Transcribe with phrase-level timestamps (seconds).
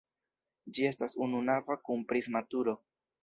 [0.77, 2.75] Ĝi estas ununava kun prisma turo.